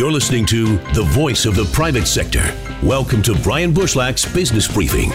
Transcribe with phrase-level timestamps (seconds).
[0.00, 2.56] You're listening to the voice of the private sector.
[2.82, 5.12] Welcome to Brian Bushlack's Business Briefing.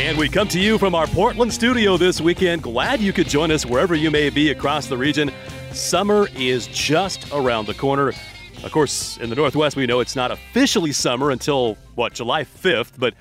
[0.00, 2.62] And we come to you from our Portland studio this weekend.
[2.62, 5.30] Glad you could join us wherever you may be across the region.
[5.72, 8.14] Summer is just around the corner.
[8.64, 12.92] Of course, in the Northwest, we know it's not officially summer until, what, July 5th,
[12.96, 13.12] but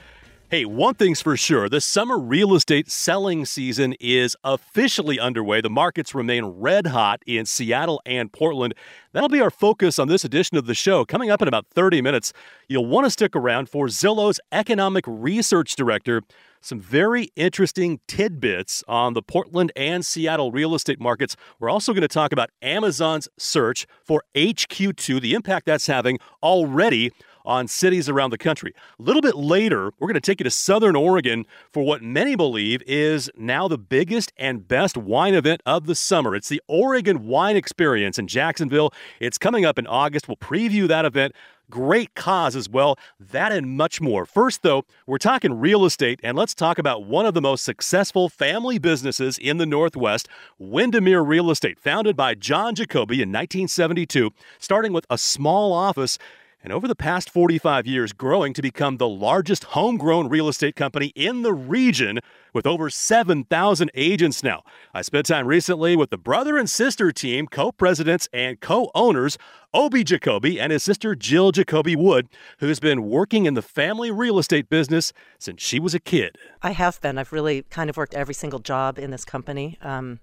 [0.51, 5.61] Hey, one thing's for sure the summer real estate selling season is officially underway.
[5.61, 8.73] The markets remain red hot in Seattle and Portland.
[9.11, 11.05] That'll be our focus on this edition of the show.
[11.05, 12.33] Coming up in about 30 minutes,
[12.67, 16.23] you'll want to stick around for Zillow's economic research director.
[16.61, 21.35] Some very interesting tidbits on the Portland and Seattle real estate markets.
[21.59, 27.11] We're also going to talk about Amazon's search for HQ2, the impact that's having already
[27.49, 28.73] on cities around the country.
[28.99, 32.35] A little bit later, we're going to take you to Southern Oregon for what many
[32.35, 36.35] believe is now the biggest and best wine event of the summer.
[36.35, 38.93] It's the Oregon Wine Experience in Jacksonville.
[39.19, 40.27] It's coming up in August.
[40.27, 41.33] We'll preview that event
[41.69, 42.97] great cause as well.
[43.19, 44.25] That and much more.
[44.25, 48.29] First, though, we're talking real estate, and let's talk about one of the most successful
[48.29, 54.93] family businesses in the Northwest, Windermere Real Estate, founded by John Jacobi in 1972, starting
[54.93, 56.17] with a small office
[56.61, 61.07] and over the past 45 years, growing to become the largest homegrown real estate company
[61.15, 62.19] in the region
[62.53, 64.63] with over 7,000 agents now.
[64.93, 69.37] I spent time recently with the brother and sister team, co presidents and co owners,
[69.73, 72.27] OB Jacobi and his sister Jill Jacobi Wood,
[72.59, 76.37] who's been working in the family real estate business since she was a kid.
[76.61, 77.17] I have been.
[77.17, 79.77] I've really kind of worked every single job in this company.
[79.81, 80.19] Um,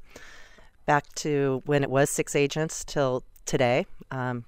[0.85, 3.87] back to when it was six agents till today.
[4.11, 4.45] Um,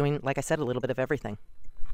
[0.00, 1.36] doing, like I said, a little bit of everything.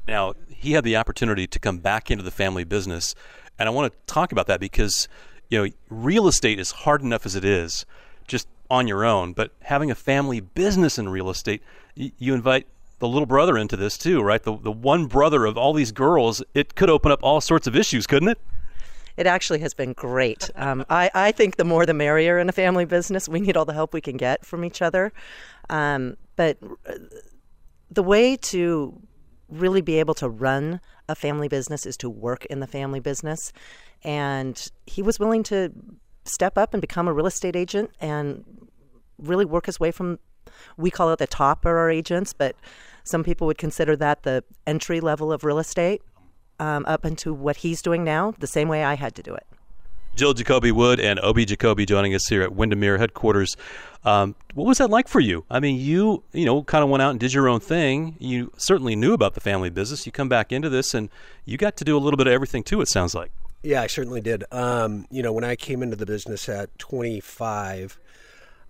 [0.07, 3.15] Now, he had the opportunity to come back into the family business,
[3.59, 5.09] and I want to talk about that because,
[5.49, 7.85] you know, real estate is hard enough as it is,
[8.27, 11.61] just on your own, but having a family business in real estate,
[11.95, 12.67] you invite
[12.99, 14.41] the little brother into this too, right?
[14.43, 17.75] The the one brother of all these girls, it could open up all sorts of
[17.75, 18.39] issues, couldn't it?
[19.17, 20.49] It actually has been great.
[20.55, 23.27] Um, I, I think the more the merrier in a family business.
[23.27, 25.11] We need all the help we can get from each other.
[25.69, 26.57] Um, but
[27.89, 29.01] the way to
[29.49, 33.53] really be able to run a family business is to work in the family business.
[34.03, 35.71] And he was willing to
[36.25, 38.43] step up and become a real estate agent and
[39.17, 40.19] really work his way from,
[40.75, 42.55] we call it the top of our agents, but
[43.03, 46.01] some people would consider that the entry level of real estate
[46.59, 49.47] um, up into what he's doing now, the same way I had to do it.
[50.17, 53.55] Jill Jacobi Wood and OB Jacobi joining us here at Windermere headquarters.
[54.03, 55.45] Um, what was that like for you?
[55.47, 58.15] I mean, you you know kind of went out and did your own thing.
[58.17, 60.07] You certainly knew about the family business.
[60.07, 61.09] You come back into this, and
[61.45, 62.81] you got to do a little bit of everything too.
[62.81, 63.31] It sounds like.
[63.61, 64.43] Yeah, I certainly did.
[64.51, 67.99] Um, you know, when I came into the business at 25,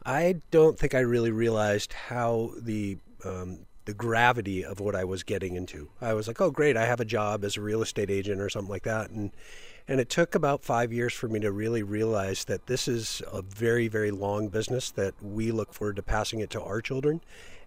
[0.05, 5.23] I don't think I really realized how the um, the gravity of what I was
[5.23, 5.89] getting into.
[6.01, 8.49] I was like, oh, great, I have a job as a real estate agent or
[8.49, 9.31] something like that, and
[9.87, 13.41] and it took about five years for me to really realize that this is a
[13.41, 17.21] very, very long business that we look forward to passing it to our children.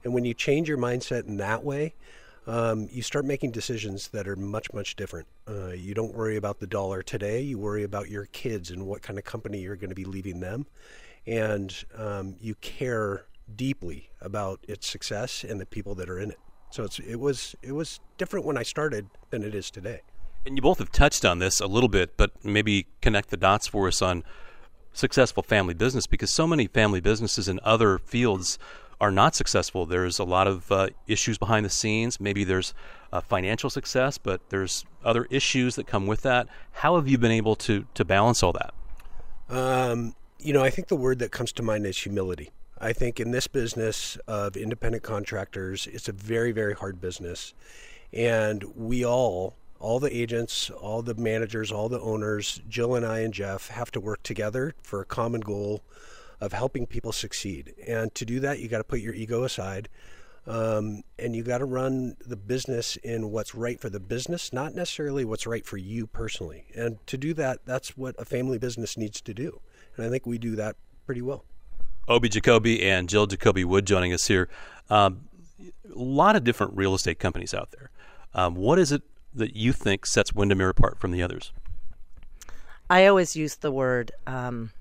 [0.04, 1.94] And when you change your mindset in that way,
[2.46, 5.28] um, you start making decisions that are much, much different.
[5.48, 9.02] Uh, you don't worry about the dollar today, you worry about your kids and what
[9.02, 10.66] kind of company you're going to be leaving them.
[11.26, 13.26] And um, you care
[13.56, 16.38] deeply about its success and the people that are in it.
[16.70, 20.02] So it was it was different when I started than it is today.
[20.46, 23.66] And you both have touched on this a little bit, but maybe connect the dots
[23.66, 24.24] for us on
[24.92, 28.58] successful family business because so many family businesses in other fields
[29.00, 29.86] are not successful.
[29.86, 32.20] There's a lot of uh, issues behind the scenes.
[32.20, 32.74] Maybe there's
[33.12, 36.48] uh, financial success, but there's other issues that come with that.
[36.72, 38.74] How have you been able to to balance all that?
[39.48, 42.50] Um, you know, I think the word that comes to mind is humility.
[42.78, 47.52] I think in this business of independent contractors, it's a very, very hard business.
[48.12, 53.20] And we all all the agents, all the managers, all the owners, Jill and I
[53.20, 55.82] and Jeff have to work together for a common goal
[56.40, 57.74] of helping people succeed.
[57.86, 59.88] And to do that, you got to put your ego aside.
[60.46, 64.74] Um, and you got to run the business in what's right for the business, not
[64.74, 66.64] necessarily what's right for you personally.
[66.74, 69.60] And to do that, that's what a family business needs to do.
[69.96, 70.76] And I think we do that
[71.06, 71.44] pretty well.
[72.08, 74.48] OB Jacobi and Jill Jacobi Wood joining us here.
[74.88, 75.28] Um,
[75.60, 77.90] a lot of different real estate companies out there.
[78.34, 79.02] Um, what is it
[79.34, 81.52] that you think sets Windermere apart from the others?
[82.88, 84.10] I always use the word.
[84.26, 84.72] Um,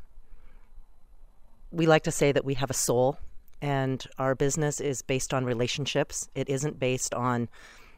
[1.72, 3.20] we like to say that we have a soul,
[3.62, 6.28] and our business is based on relationships.
[6.34, 7.50] It isn't based on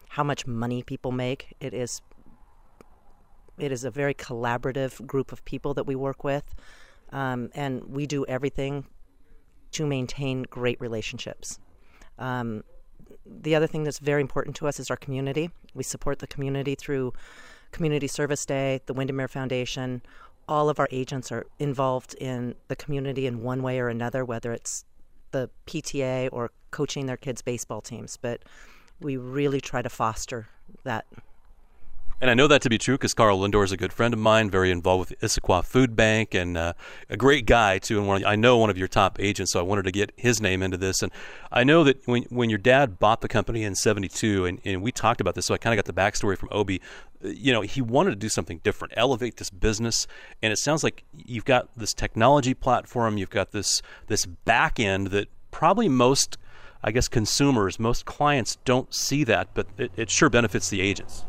[0.09, 1.55] how much money people make.
[1.61, 2.01] It is
[3.57, 6.55] it is a very collaborative group of people that we work with,
[7.11, 8.85] um, and we do everything
[9.71, 11.59] to maintain great relationships.
[12.17, 12.63] Um,
[13.25, 15.51] the other thing that's very important to us is our community.
[15.73, 17.13] We support the community through
[17.71, 20.01] Community Service Day, the Windermere Foundation.
[20.47, 24.51] All of our agents are involved in the community in one way or another, whether
[24.51, 24.85] it's
[25.31, 28.17] the PTA or coaching their kids' baseball teams.
[28.17, 28.43] But
[28.99, 30.47] we really try to foster
[30.83, 31.05] that
[32.21, 34.19] and I know that to be true because Carl Lindor is a good friend of
[34.19, 36.73] mine, very involved with Issaquah Food Bank, and uh,
[37.09, 37.97] a great guy too.
[37.97, 40.39] And one, I know one of your top agents, so I wanted to get his
[40.39, 41.01] name into this.
[41.01, 41.11] And
[41.51, 44.91] I know that when when your dad bought the company in '72, and, and we
[44.91, 46.69] talked about this, so I kind of got the backstory from OB.
[46.69, 50.05] Uh, you know, he wanted to do something different, elevate this business,
[50.43, 55.07] and it sounds like you've got this technology platform, you've got this this back end
[55.07, 56.37] that probably most
[56.83, 61.25] I guess consumers, most clients don't see that, but it, it sure benefits the agents.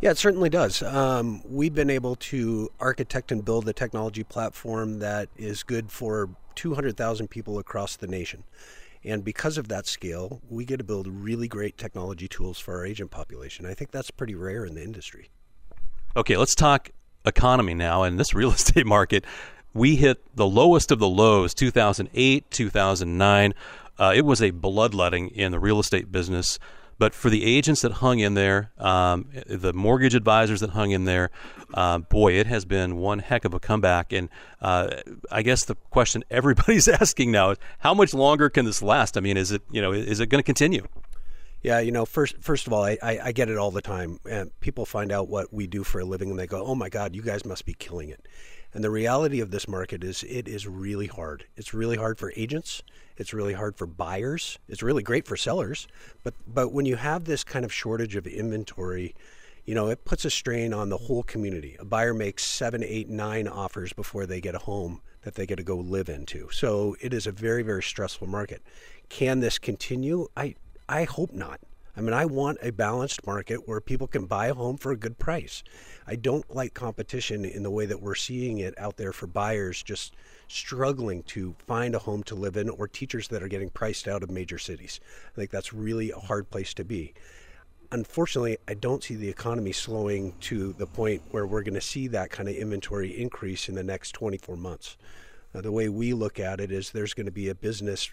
[0.00, 0.80] Yeah, it certainly does.
[0.82, 6.30] Um, we've been able to architect and build a technology platform that is good for
[6.54, 8.44] 200,000 people across the nation.
[9.04, 12.86] And because of that scale, we get to build really great technology tools for our
[12.86, 13.66] agent population.
[13.66, 15.30] I think that's pretty rare in the industry.
[16.16, 16.90] Okay, let's talk
[17.24, 18.04] economy now.
[18.04, 19.24] And this real estate market,
[19.74, 23.54] we hit the lowest of the lows 2008, 2009.
[23.98, 26.60] Uh, it was a bloodletting in the real estate business.
[26.98, 31.04] But for the agents that hung in there, um, the mortgage advisors that hung in
[31.04, 31.30] there,
[31.74, 34.12] uh, boy, it has been one heck of a comeback.
[34.12, 34.28] And
[34.60, 34.96] uh,
[35.30, 39.16] I guess the question everybody's asking now is, how much longer can this last?
[39.16, 40.86] I mean, is it you know is it going to continue?
[41.62, 44.20] Yeah, you know, first first of all, I, I, I, get it all the time.
[44.30, 46.88] And people find out what we do for a living and they go, "Oh my
[46.88, 48.26] God, you guys must be killing it."
[48.74, 51.46] And the reality of this market is it is really hard.
[51.56, 52.82] It's really hard for agents.
[53.16, 54.58] It's really hard for buyers.
[54.68, 55.88] It's really great for sellers.
[56.22, 59.14] But but when you have this kind of shortage of inventory,
[59.64, 61.76] you know, it puts a strain on the whole community.
[61.78, 65.56] A buyer makes seven, eight, nine offers before they get a home that they get
[65.56, 66.48] to go live into.
[66.50, 68.62] So it is a very, very stressful market.
[69.08, 70.28] Can this continue?
[70.36, 70.54] I
[70.88, 71.60] I hope not.
[71.98, 74.96] I mean, I want a balanced market where people can buy a home for a
[74.96, 75.64] good price.
[76.10, 79.82] I don't like competition in the way that we're seeing it out there for buyers
[79.82, 80.16] just
[80.48, 84.22] struggling to find a home to live in or teachers that are getting priced out
[84.22, 85.00] of major cities.
[85.34, 87.12] I think that's really a hard place to be.
[87.92, 92.06] Unfortunately, I don't see the economy slowing to the point where we're going to see
[92.08, 94.96] that kind of inventory increase in the next 24 months.
[95.54, 98.10] Uh, the way we look at it is there's going to be a business,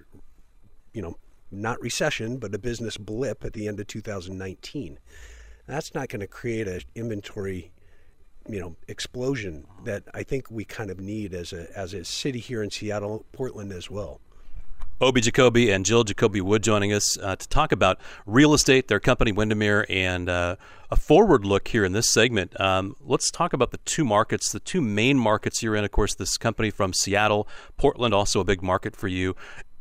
[0.92, 1.16] you know,
[1.50, 5.00] not recession, but a business blip at the end of 2019.
[5.66, 7.72] That's not going to create an inventory,
[8.48, 12.40] you know, explosion that I think we kind of need as a as a city
[12.40, 14.20] here in Seattle, Portland as well.
[15.02, 19.00] OB Jacobi and Jill Jacobi Wood joining us uh, to talk about real estate, their
[19.02, 20.56] company Windermere, and uh,
[20.90, 22.58] a forward look here in this segment.
[22.62, 25.84] Um, let's talk about the two markets, the two main markets you're in.
[25.84, 27.46] Of course, this company from Seattle,
[27.76, 29.36] Portland, also a big market for you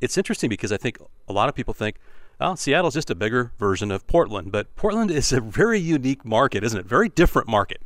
[0.05, 1.97] it's interesting because I think a lot of people think,
[2.39, 6.63] oh, Seattle's just a bigger version of Portland, but Portland is a very unique market,
[6.63, 6.87] isn't it?
[6.87, 7.81] Very different market.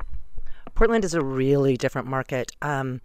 [0.79, 2.53] Portland is a really different market.
[2.61, 3.01] Um,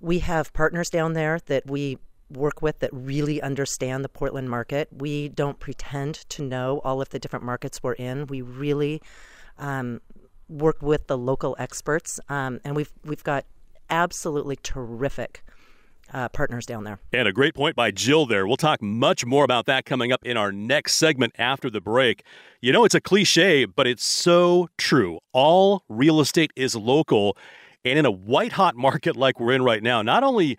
[0.00, 1.98] we have partners down there that we
[2.30, 4.88] work with that really understand the Portland market.
[4.90, 8.26] We don't pretend to know all of the different markets we're in.
[8.28, 9.02] We really
[9.58, 10.00] um,
[10.48, 13.44] work with the local experts, um, and we've we've got
[13.90, 15.44] absolutely terrific
[16.12, 16.98] uh, partners down there.
[17.12, 18.46] And a great point by Jill there.
[18.46, 22.24] We'll talk much more about that coming up in our next segment after the break.
[22.60, 25.20] You know, it's a cliche, but it's so true.
[25.32, 27.36] All real estate is local.
[27.84, 30.58] And in a white hot market like we're in right now, not only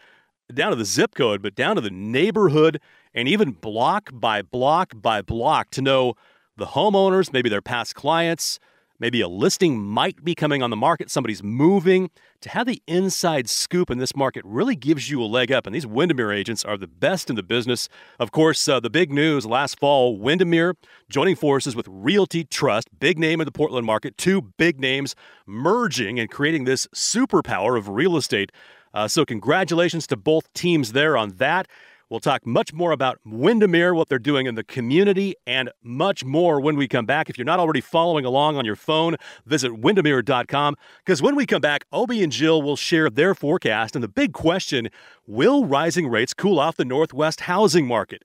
[0.53, 2.79] down to the zip code, but down to the neighborhood
[3.13, 6.13] and even block by block by block to know
[6.57, 8.59] the homeowners, maybe their past clients,
[8.97, 12.09] Maybe a listing might be coming on the market, somebody's moving.
[12.41, 15.75] To have the inside scoop in this market really gives you a leg up, and
[15.75, 17.89] these Windermere agents are the best in the business.
[18.19, 20.75] Of course, uh, the big news last fall Windermere
[21.09, 25.13] joining forces with Realty Trust, big name in the Portland market, two big names
[25.45, 28.51] merging and creating this superpower of real estate.
[28.93, 31.67] Uh, so, congratulations to both teams there on that.
[32.09, 36.59] We'll talk much more about Windermere, what they're doing in the community, and much more
[36.59, 37.31] when we come back.
[37.31, 39.15] If you're not already following along on your phone,
[39.47, 44.03] visit windermere.com because when we come back, OB and Jill will share their forecast and
[44.03, 44.89] the big question
[45.25, 48.23] will rising rates cool off the Northwest housing market?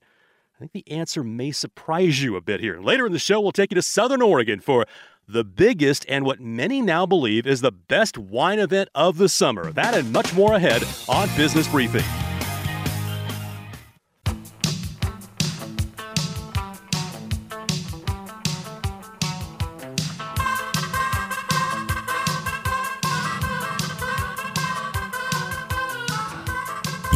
[0.54, 2.82] I think the answer may surprise you a bit here.
[2.82, 4.84] Later in the show, we'll take you to Southern Oregon for
[5.26, 9.72] the biggest and what many now believe is the best wine event of the summer.
[9.72, 12.04] That and much more ahead on Business Briefing.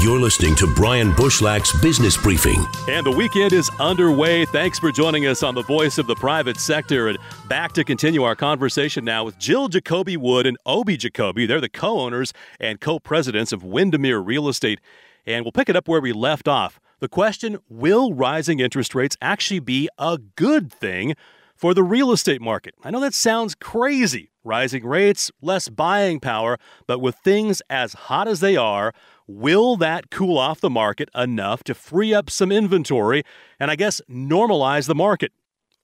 [0.04, 2.62] You're listening to Brian Bushlack's Business Briefing.
[2.90, 4.44] And the weekend is underway.
[4.44, 7.08] Thanks for joining us on the voice of the private sector.
[7.08, 7.16] And
[7.48, 11.48] back to continue our conversation now with Jill Jacobi Wood and OB Jacobi.
[11.48, 14.78] They're the co owners and co presidents of Windermere Real Estate.
[15.24, 16.78] And we'll pick it up where we left off.
[17.00, 21.14] The question Will rising interest rates actually be a good thing
[21.56, 22.74] for the real estate market?
[22.84, 24.32] I know that sounds crazy.
[24.44, 28.92] Rising rates, less buying power, but with things as hot as they are,
[29.26, 33.22] Will that cool off the market enough to free up some inventory
[33.58, 35.32] and I guess normalize the market?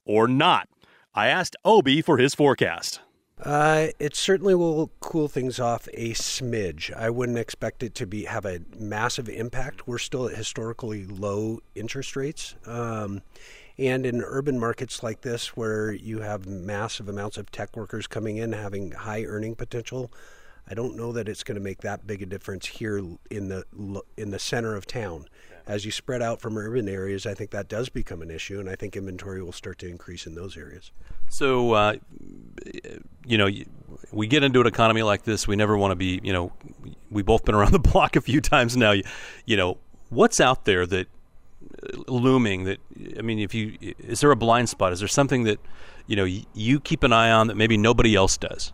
[0.04, 0.68] Or not?
[1.14, 3.00] I asked OB for his forecast.
[3.42, 6.94] Uh, it certainly will cool things off a smidge.
[6.94, 9.88] I wouldn't expect it to be have a massive impact.
[9.88, 12.56] We're still at historically low interest rates.
[12.66, 13.22] Um,
[13.78, 18.36] and in urban markets like this, where you have massive amounts of tech workers coming
[18.36, 20.12] in, having high earning potential,
[20.68, 22.98] I don't know that it's going to make that big a difference here
[23.30, 23.64] in the
[24.16, 25.26] in the center of town.
[25.66, 28.68] As you spread out from urban areas, I think that does become an issue, and
[28.68, 30.90] I think inventory will start to increase in those areas.
[31.28, 31.94] So, uh,
[33.24, 33.48] you know,
[34.10, 35.46] we get into an economy like this.
[35.46, 36.52] We never want to be, you know,
[37.10, 38.92] we've both been around the block a few times now.
[38.92, 39.04] You,
[39.44, 41.06] you know, what's out there that
[41.82, 42.78] uh, looming that
[43.18, 44.92] I mean, if you is there a blind spot?
[44.92, 45.60] Is there something that
[46.06, 48.72] you know you keep an eye on that maybe nobody else does?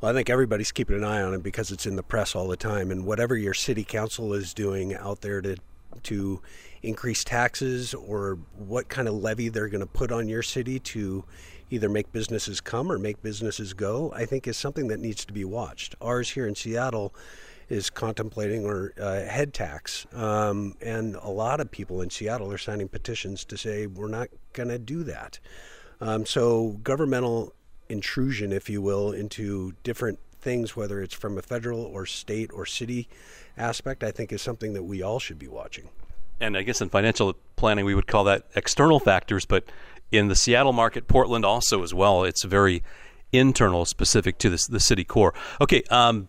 [0.00, 2.48] Well, I think everybody's keeping an eye on it because it's in the press all
[2.48, 2.90] the time.
[2.90, 5.56] And whatever your city council is doing out there to
[6.04, 6.40] to
[6.82, 11.24] increase taxes or what kind of levy they're going to put on your city to
[11.68, 15.32] either make businesses come or make businesses go, I think is something that needs to
[15.32, 15.94] be watched.
[16.00, 17.12] Ours here in Seattle
[17.68, 22.58] is contemplating or uh, head tax, um, and a lot of people in Seattle are
[22.58, 25.38] signing petitions to say we're not going to do that.
[26.00, 27.52] Um, so governmental
[27.90, 32.64] intrusion, if you will, into different things, whether it's from a federal or state or
[32.64, 33.08] city
[33.56, 35.88] aspect, I think is something that we all should be watching.
[36.40, 39.64] And I guess in financial planning, we would call that external factors, but
[40.10, 42.82] in the Seattle market, Portland also as well, it's very
[43.32, 45.34] internal, specific to the, the city core.
[45.60, 46.28] Okay, um,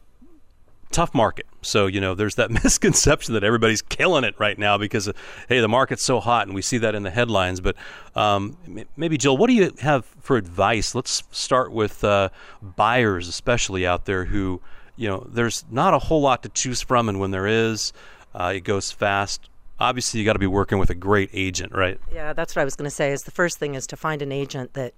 [0.91, 1.47] tough market.
[1.61, 5.09] So, you know, there's that misconception that everybody's killing it right now because,
[5.49, 7.59] hey, the market's so hot, and we see that in the headlines.
[7.59, 7.75] But
[8.15, 8.57] um,
[8.95, 10.93] maybe, Jill, what do you have for advice?
[10.93, 12.29] Let's start with uh,
[12.61, 14.61] buyers, especially out there who,
[14.95, 17.93] you know, there's not a whole lot to choose from, and when there is,
[18.35, 19.49] uh, it goes fast.
[19.79, 21.99] Obviously, you got to be working with a great agent, right?
[22.13, 23.11] Yeah, that's what I was going to say.
[23.11, 24.93] Is the first thing is to find an agent that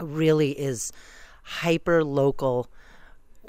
[0.00, 0.92] really is
[1.42, 2.68] hyper local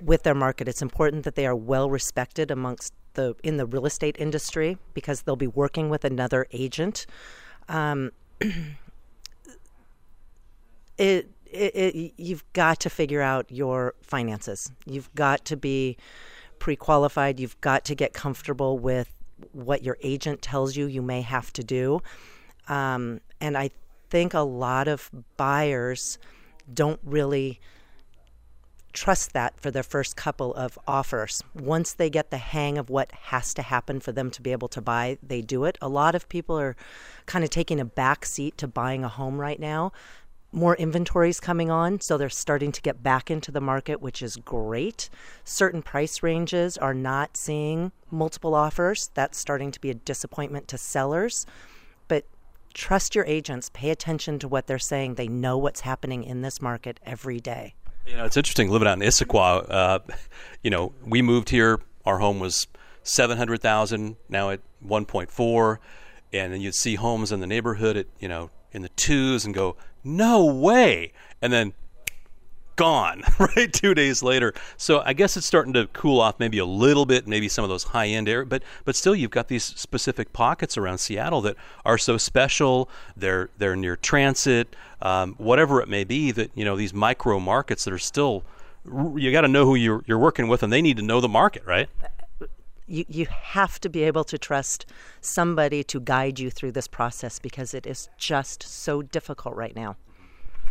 [0.02, 0.68] with their market.
[0.68, 5.22] It's important that they are well respected amongst the in the real estate industry because
[5.22, 7.06] they'll be working with another agent.
[7.70, 8.76] Um, it,
[10.98, 14.72] it, it, you've got to figure out your finances.
[14.86, 15.98] You've got to be
[16.60, 17.40] pre-qualified.
[17.40, 19.14] You've got to get comfortable with
[19.52, 22.02] what your agent tells you you may have to do.
[22.68, 23.72] Um, and I
[24.10, 26.18] think a lot of buyers
[26.74, 27.60] don't really
[28.94, 31.44] trust that for their first couple of offers.
[31.54, 34.68] Once they get the hang of what has to happen for them to be able
[34.70, 35.78] to buy, they do it.
[35.82, 36.76] A lot of people are
[37.26, 39.92] kind of taking a back seat to buying a home right now.
[40.52, 44.22] More inventory is coming on, so they're starting to get back into the market, which
[44.22, 45.10] is great.
[45.44, 49.10] Certain price ranges are not seeing multiple offers.
[49.16, 51.48] That's starting to be a disappointment to sellers.
[52.08, 52.26] But
[52.76, 55.16] trust your agents, pay attention to what they're saying.
[55.16, 57.74] They know what's happening in this market every day.
[58.06, 59.70] You know, it's interesting living out in Issaquah.
[59.70, 60.00] Uh,
[60.64, 61.80] you know, we moved here.
[62.06, 62.68] Our home was
[63.04, 64.18] seven hundred thousand.
[64.30, 65.80] Now at one point four,
[66.32, 69.54] and then you'd see homes in the neighborhood at you know in the twos and
[69.54, 71.14] go, no way.
[71.42, 71.74] And then
[72.76, 76.66] gone right two days later so i guess it's starting to cool off maybe a
[76.66, 79.64] little bit maybe some of those high end air, but but still you've got these
[79.64, 85.90] specific pockets around seattle that are so special they're they're near transit um, whatever it
[85.90, 88.44] may be that you know these micro markets that are still
[89.16, 91.30] you got to know who you're, you're working with and they need to know the
[91.30, 91.90] market right
[92.88, 94.86] you, you have to be able to trust
[95.22, 99.96] somebody to guide you through this process because it is just so difficult right now.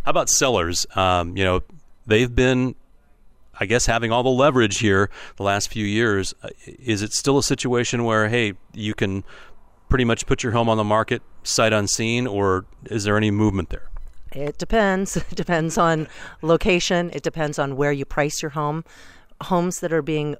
[0.03, 0.85] How about sellers?
[0.95, 1.61] Um, you know,
[2.05, 2.75] they've been
[3.59, 7.37] I guess having all the leverage here the last few years, uh, is it still
[7.37, 9.23] a situation where hey, you can
[9.89, 13.69] pretty much put your home on the market sight unseen, or is there any movement
[13.69, 13.89] there?
[14.31, 15.17] It depends.
[15.31, 16.07] It depends on
[16.41, 17.11] location.
[17.13, 18.83] It depends on where you price your home.
[19.41, 20.35] Homes that are being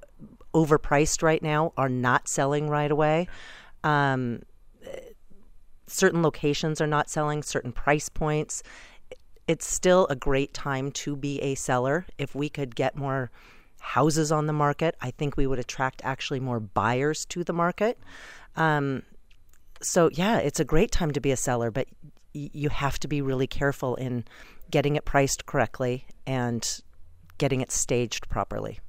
[0.54, 3.28] overpriced right now are not selling right away.
[3.84, 4.42] Um,
[5.86, 7.42] certain locations are not selling.
[7.42, 8.62] Certain price points
[9.46, 13.30] it's still a great time to be a seller if we could get more
[13.80, 14.96] houses on the market.
[15.00, 17.98] I think we would attract actually more buyers to the market.
[18.56, 19.02] Um,
[19.82, 21.86] so yeah, it's a great time to be a seller, but
[22.34, 24.24] y- you have to be really careful in
[24.70, 26.80] getting it priced correctly and
[27.36, 28.80] getting it staged properly.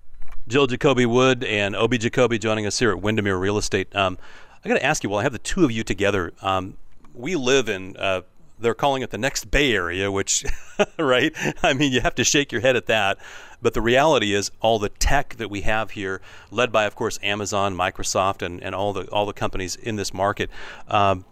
[0.47, 3.93] Jill Jacobi Wood and OB Jacobi joining us here at Windermere Real Estate.
[3.95, 4.17] Um,
[4.63, 6.77] I got to ask you, well, I have the two of you together, um,
[7.13, 8.21] we live in uh,
[8.59, 10.45] they're calling it the next Bay Area, which,
[11.00, 11.33] right?
[11.63, 13.17] I mean, you have to shake your head at that.
[13.62, 16.21] But the reality is, all the tech that we have here,
[16.51, 20.13] led by, of course, Amazon, Microsoft, and, and all the all the companies in this
[20.13, 20.50] market.
[20.88, 21.25] Um,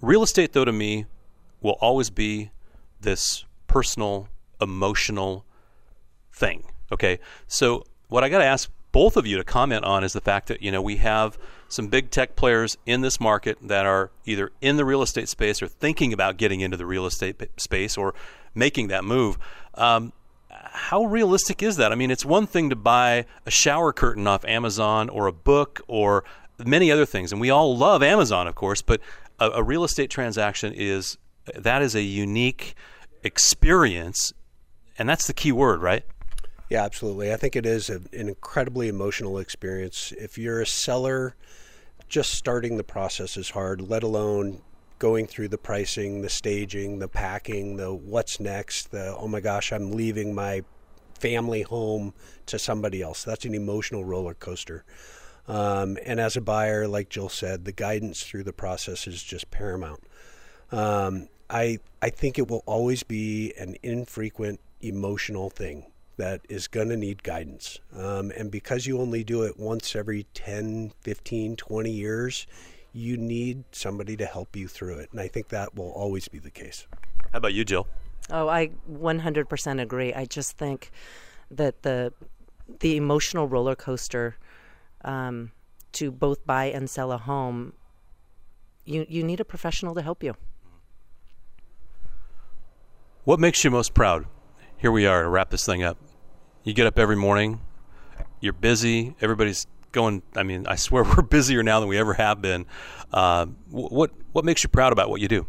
[0.00, 1.06] real estate, though, to me,
[1.60, 2.50] will always be
[3.00, 4.28] this personal,
[4.60, 5.44] emotional
[6.32, 6.64] thing.
[6.92, 10.20] Okay, so what I got to ask both of you to comment on is the
[10.20, 11.38] fact that you know we have
[11.72, 15.62] some big tech players in this market that are either in the real estate space
[15.62, 18.14] or thinking about getting into the real estate space or
[18.54, 19.38] making that move.
[19.74, 20.12] Um,
[20.50, 21.90] how realistic is that?
[21.90, 25.80] I mean, it's one thing to buy a shower curtain off Amazon or a book
[25.88, 26.24] or
[26.58, 28.82] many other things, and we all love Amazon, of course.
[28.82, 29.00] But
[29.40, 31.16] a, a real estate transaction is
[31.56, 32.74] that is a unique
[33.24, 34.34] experience,
[34.98, 36.04] and that's the key word, right?
[36.68, 37.32] Yeah, absolutely.
[37.32, 40.12] I think it is a, an incredibly emotional experience.
[40.18, 41.34] If you're a seller,
[42.12, 44.60] just starting the process is hard, let alone
[44.98, 49.72] going through the pricing, the staging, the packing, the what's next, the oh my gosh,
[49.72, 50.62] I'm leaving my
[51.18, 52.12] family home
[52.44, 53.24] to somebody else.
[53.24, 54.84] That's an emotional roller coaster.
[55.48, 59.50] Um, and as a buyer, like Jill said, the guidance through the process is just
[59.50, 60.02] paramount.
[60.70, 66.88] Um, I I think it will always be an infrequent emotional thing that is going
[66.88, 67.78] to need guidance.
[67.96, 72.46] Um, and because you only do it once every 10, 15, 20 years,
[72.92, 75.08] you need somebody to help you through it.
[75.12, 76.86] And I think that will always be the case.
[77.32, 77.86] How about you, Jill?
[78.30, 80.12] Oh, I 100% agree.
[80.14, 80.90] I just think
[81.50, 82.12] that the
[82.80, 84.36] the emotional roller coaster
[85.04, 85.50] um,
[85.92, 87.74] to both buy and sell a home,
[88.84, 90.36] you you need a professional to help you.
[93.24, 94.26] What makes you most proud
[94.82, 95.96] here we are to wrap this thing up.
[96.64, 97.60] You get up every morning,
[98.40, 100.22] you're busy, everybody's going.
[100.34, 102.66] I mean, I swear we're busier now than we ever have been.
[103.12, 105.46] Uh, what what makes you proud about what you do?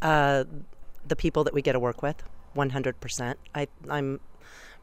[0.00, 0.44] Uh,
[1.06, 2.22] the people that we get to work with,
[2.54, 3.34] 100%.
[3.56, 4.20] I I'm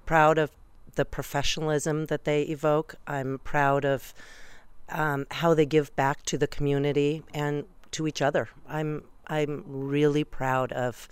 [0.06, 0.52] proud of
[0.96, 2.96] the professionalism that they evoke.
[3.08, 4.14] I'm proud of
[4.90, 8.50] um, how they give back to the community and to each other.
[8.68, 11.08] I'm I'm really proud of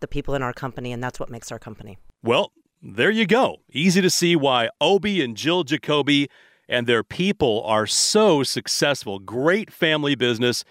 [0.00, 1.98] the people in our company, and that's what makes our company.
[2.22, 3.58] Well, there you go.
[3.70, 6.28] Easy to see why OB and Jill Jacobi
[6.68, 9.18] and their people are so successful.
[9.18, 10.64] Great family business.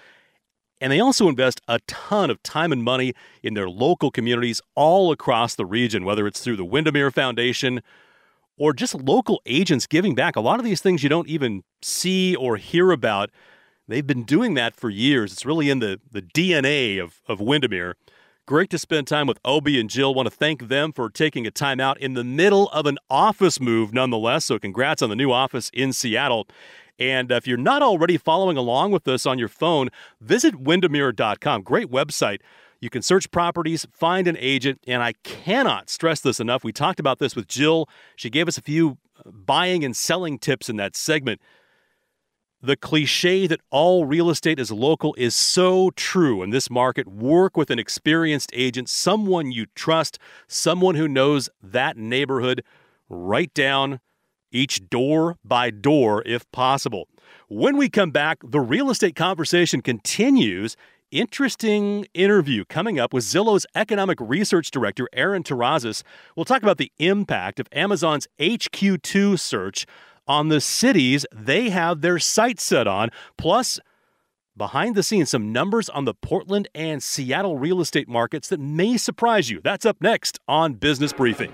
[0.81, 5.11] And they also invest a ton of time and money in their local communities all
[5.11, 7.81] across the region, whether it's through the Windermere Foundation
[8.57, 10.35] or just local agents giving back.
[10.35, 13.29] A lot of these things you don't even see or hear about.
[13.87, 15.31] They've been doing that for years.
[15.31, 17.95] It's really in the, the DNA of, of Windermere.
[18.47, 20.13] Great to spend time with OB and Jill.
[20.13, 23.59] Want to thank them for taking a time out in the middle of an office
[23.59, 24.45] move, nonetheless.
[24.45, 26.47] So, congrats on the new office in Seattle.
[26.99, 29.89] And if you're not already following along with us on your phone,
[30.21, 31.63] visit windermere.com.
[31.63, 32.41] Great website.
[32.79, 36.63] You can search properties, find an agent, and I cannot stress this enough.
[36.63, 37.89] We talked about this with Jill.
[38.15, 41.41] She gave us a few buying and selling tips in that segment.
[42.65, 47.07] The cliche that all real estate is local is so true in this market.
[47.07, 52.63] Work with an experienced agent, someone you trust, someone who knows that neighborhood.
[53.07, 53.99] Write down
[54.51, 57.07] each door by door if possible.
[57.49, 60.75] When we come back, the real estate conversation continues.
[61.11, 66.01] Interesting interview coming up with Zillow's economic research director, Aaron Terrazas.
[66.35, 69.85] We'll talk about the impact of Amazon's HQ2 search
[70.27, 73.79] on the cities they have their sights set on, plus
[74.57, 78.97] behind the scenes some numbers on the Portland and Seattle real estate markets that may
[78.97, 79.61] surprise you.
[79.63, 81.51] That's up next on Business Briefing.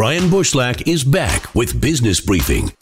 [0.00, 2.72] Brian Bushlack is back with Business Briefing.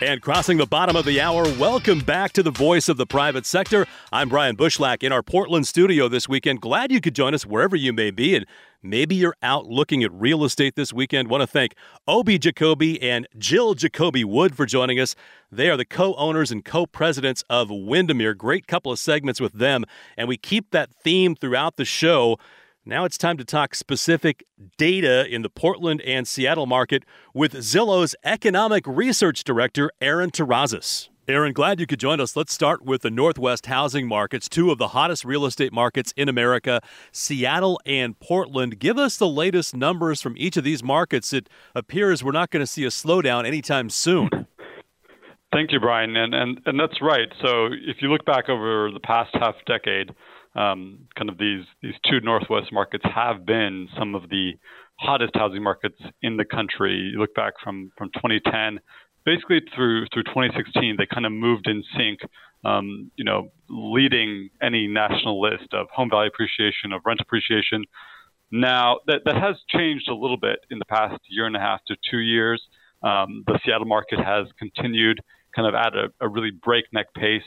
[0.00, 3.44] And crossing the bottom of the hour, welcome back to the voice of the private
[3.44, 3.84] sector.
[4.12, 6.60] I'm Brian Bushlack in our Portland studio this weekend.
[6.60, 8.36] Glad you could join us wherever you may be.
[8.36, 8.46] And
[8.84, 11.26] maybe you're out looking at real estate this weekend.
[11.26, 11.74] Want to thank
[12.06, 15.16] OB Jacobi and Jill Jacobi Wood for joining us.
[15.50, 18.34] They are the co owners and co presidents of Windermere.
[18.34, 19.84] Great couple of segments with them.
[20.16, 22.38] And we keep that theme throughout the show.
[22.86, 24.44] Now it's time to talk specific
[24.76, 31.08] data in the Portland and Seattle market with Zillow's Economic Research Director, Aaron Terrazas.
[31.26, 32.36] Aaron, glad you could join us.
[32.36, 36.28] Let's start with the Northwest housing markets, two of the hottest real estate markets in
[36.28, 38.78] America, Seattle and Portland.
[38.78, 41.32] Give us the latest numbers from each of these markets.
[41.32, 44.28] It appears we're not going to see a slowdown anytime soon.
[45.54, 46.14] Thank you, Brian.
[46.16, 47.28] And, and, and that's right.
[47.40, 50.10] So if you look back over the past half decade,
[50.54, 54.52] um, kind of these these two Northwest markets have been some of the
[54.96, 56.94] hottest housing markets in the country.
[57.12, 58.80] You look back from from 2010,
[59.24, 62.20] basically through through 2016, they kind of moved in sync.
[62.64, 67.84] Um, you know, leading any national list of home value appreciation, of rent appreciation.
[68.50, 71.80] Now that that has changed a little bit in the past year and a half
[71.88, 72.62] to two years.
[73.02, 75.20] Um, the Seattle market has continued
[75.54, 77.42] kind of at a, a really breakneck pace.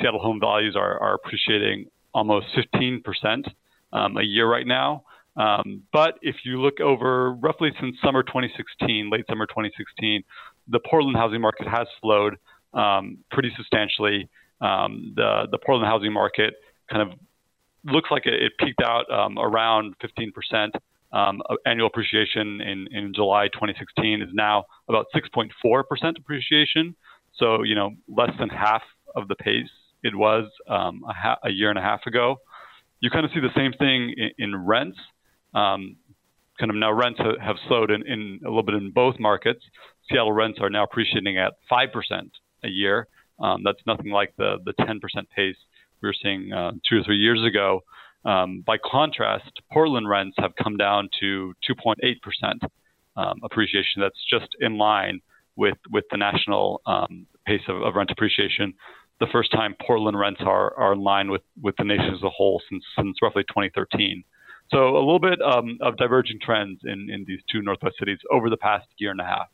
[0.00, 1.86] Seattle home values are, are appreciating
[2.16, 3.02] almost 15%
[3.92, 5.04] um, a year right now.
[5.36, 10.24] Um, but if you look over roughly since summer 2016, late summer 2016,
[10.68, 12.38] the Portland housing market has slowed
[12.72, 14.30] um, pretty substantially.
[14.62, 16.54] Um, the the Portland housing market
[16.90, 17.18] kind of
[17.84, 20.70] looks like it, it peaked out um, around 15%.
[21.12, 26.96] Um, annual appreciation in, in July 2016 is now about 6.4% appreciation.
[27.38, 28.82] So, you know, less than half
[29.14, 29.68] of the pace
[30.06, 32.36] it was um, a, ha- a, year and a half ago.
[33.00, 34.98] You kind of see the same thing in, in rents.
[35.52, 35.96] Um,
[36.58, 39.60] kind of now rents ha- have slowed in, in, a little bit in both markets.
[40.08, 41.88] Seattle rents are now appreciating at 5%
[42.64, 43.08] a year.
[43.40, 45.00] Um, that's nothing like the, the 10%
[45.34, 45.56] pace
[46.00, 47.82] we were seeing uh, two or three years ago.
[48.24, 52.68] Um, by contrast, Portland rents have come down to 2.8%
[53.16, 54.00] um, appreciation.
[54.00, 55.20] That's just in line
[55.56, 58.74] with, with the national um, pace of, of rent appreciation
[59.20, 62.30] the first time Portland rents are, are in line with, with the nation as a
[62.30, 64.22] whole since, since roughly 2013.
[64.70, 68.50] So a little bit um, of diverging trends in, in these two Northwest cities over
[68.50, 69.46] the past year and a half.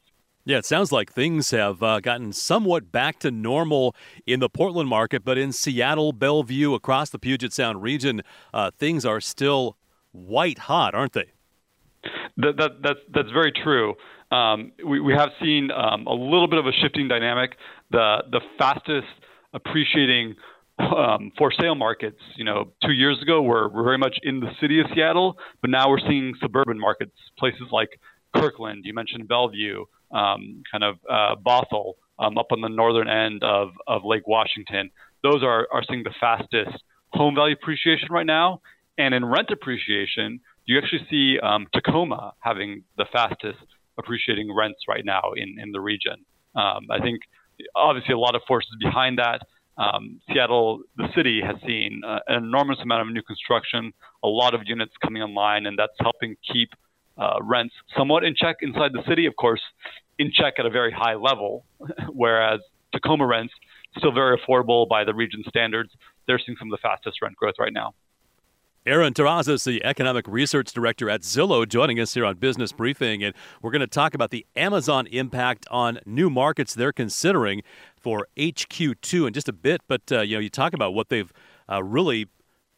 [0.45, 3.95] Yeah, it sounds like things have uh, gotten somewhat back to normal
[4.27, 8.23] in the Portland market, but in Seattle, Bellevue, across the Puget Sound region,
[8.53, 9.77] uh, things are still
[10.11, 11.31] white hot, aren't they?
[12.39, 13.95] That, that, that's, that's very true.
[14.33, 17.53] Um, we, we have seen um, a little bit of a shifting dynamic.
[17.93, 19.07] The, the fastest
[19.53, 20.35] appreciating
[20.79, 22.21] um, for sale markets.
[22.37, 25.71] You know, two years ago we're, we're very much in the city of Seattle, but
[25.71, 28.01] now we're seeing suburban markets, places like
[28.35, 28.85] Kirkland.
[28.85, 33.71] You mentioned Bellevue, um, kind of uh, Bothell, um, up on the northern end of,
[33.87, 34.91] of Lake Washington.
[35.23, 38.61] Those are, are seeing the fastest home value appreciation right now.
[38.99, 43.59] And in rent appreciation, you actually see um, Tacoma having the fastest
[43.99, 46.25] appreciating rents right now in, in the region.
[46.55, 47.23] Um, I think
[47.75, 49.43] obviously a lot of forces behind that.
[49.79, 54.55] Um, Seattle, the city, has seen uh, an enormous amount of new construction, a lot
[54.55, 56.71] of units coming online, and that's helping keep
[57.17, 59.27] uh, rents somewhat in check inside the city.
[59.27, 59.63] Of course,
[60.19, 61.65] in check at a very high level,
[62.11, 62.61] whereas
[62.93, 63.55] Tacoma rents
[63.97, 65.91] still very affordable by the region standards.
[66.27, 67.95] They're seeing some of the fastest rent growth right now.
[68.85, 73.23] Aaron Terrazas, the Economic Research Director at Zillow, joining us here on Business Briefing.
[73.23, 77.63] And we're going to talk about the Amazon impact on new markets they're considering
[77.97, 79.83] for HQ2 in just a bit.
[79.87, 81.33] But, uh, you know, you talk about what they've
[81.71, 82.27] uh, really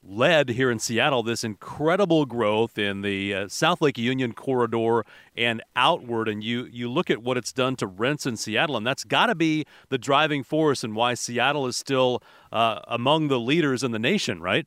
[0.03, 5.63] led here in Seattle this incredible growth in the uh, South Lake Union corridor and
[5.75, 6.29] outward.
[6.29, 9.29] And you, you look at what it's done to rents in Seattle, and that's got
[9.29, 13.93] to be the driving force and why Seattle is still uh, among the leaders in
[13.93, 14.67] the nation, right?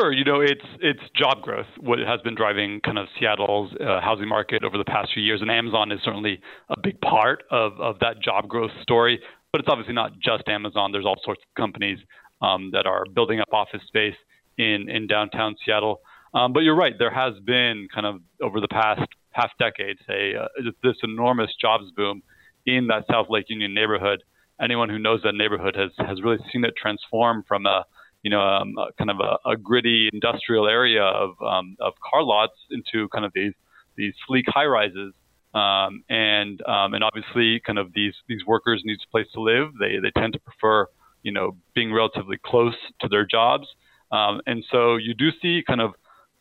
[0.00, 4.00] Sure, you know it's it's job growth what has been driving kind of Seattle's uh,
[4.00, 7.78] housing market over the past few years, and Amazon is certainly a big part of
[7.78, 9.20] of that job growth story.
[9.52, 10.90] But it's obviously not just Amazon.
[10.92, 11.98] There's all sorts of companies
[12.40, 14.14] um, that are building up office space
[14.56, 16.00] in in downtown Seattle.
[16.32, 20.34] Um, but you're right, there has been kind of over the past half decade, say,
[20.34, 20.46] uh,
[20.82, 22.22] this enormous jobs boom
[22.64, 24.22] in that South Lake Union neighborhood.
[24.62, 27.84] Anyone who knows that neighborhood has has really seen it transform from a
[28.22, 32.52] you know, um, kind of a, a, gritty industrial area of, um, of car lots
[32.70, 33.54] into kind of these
[33.96, 35.12] these sleek high rises.
[35.52, 39.72] Um, and um, and obviously, kind of these these workers need a place to live.
[39.80, 40.86] They they tend to prefer
[41.22, 43.66] you know being relatively close to their jobs.
[44.12, 45.94] Um, and so you do see kind of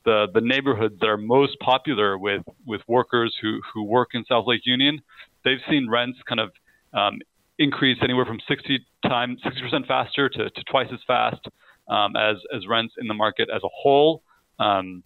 [0.05, 4.45] the the neighborhoods that are most popular with with workers who who work in South
[4.47, 5.01] Lake Union.
[5.43, 6.51] They've seen rents kind of
[6.93, 7.19] um,
[7.57, 11.47] increase anywhere from 60 times 60% faster to, to twice as fast
[11.89, 14.23] um, as as rents in the market as a whole.
[14.59, 15.03] Um,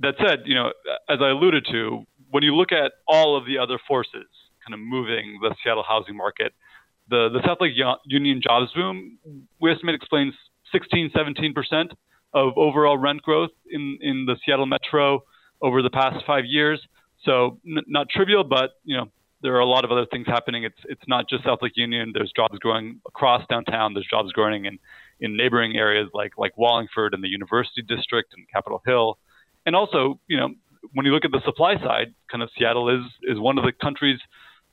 [0.00, 0.72] that said, you know,
[1.08, 4.26] as I alluded to, when you look at all of the other forces
[4.64, 6.52] kind of moving the Seattle housing market,
[7.08, 7.74] the the South Lake
[8.06, 9.18] Union jobs boom
[9.60, 10.34] we estimate explains
[10.72, 11.92] 16, 17 percent
[12.32, 15.22] of overall rent growth in in the Seattle metro
[15.62, 16.80] over the past five years.
[17.24, 19.06] So n- not trivial, but you know
[19.42, 20.64] there are a lot of other things happening.
[20.64, 22.12] It's it's not just South Lake Union.
[22.12, 23.94] There's jobs growing across downtown.
[23.94, 24.78] There's jobs growing in
[25.20, 29.18] in neighboring areas like like Wallingford and the University District and Capitol Hill,
[29.66, 30.50] and also you know
[30.92, 33.72] when you look at the supply side, kind of Seattle is is one of the
[33.72, 34.20] country's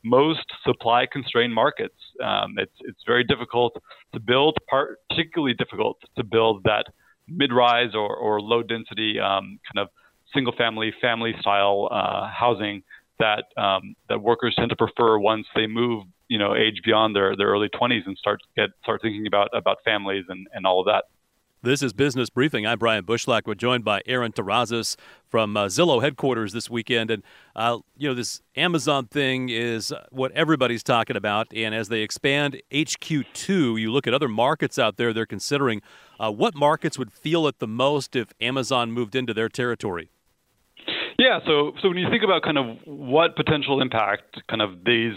[0.04, 1.96] most supply constrained markets.
[2.24, 3.78] Um, it's it's very difficult
[4.14, 6.86] to build, particularly difficult to build that
[7.28, 9.90] mid rise or, or low density um, kind of
[10.34, 12.84] single family family style uh, housing
[13.20, 17.36] that um, that workers tend to prefer once they move, you know, age beyond their,
[17.36, 20.86] their early 20s and start get start thinking about about families and, and all of
[20.86, 21.04] that.
[21.62, 22.66] This is Business Briefing.
[22.66, 23.42] I'm Brian Bushlack.
[23.46, 24.96] We're joined by Aaron Terrazas
[25.28, 27.12] from uh, Zillow headquarters this weekend.
[27.12, 27.22] And,
[27.56, 31.48] uh, you know, this Amazon thing is what everybody's talking about.
[31.54, 35.82] And as they expand HQ2, you look at other markets out there they're considering.
[36.18, 40.10] Uh, what markets would feel it the most if Amazon moved into their territory?
[41.22, 45.14] Yeah, so so when you think about kind of what potential impact kind of these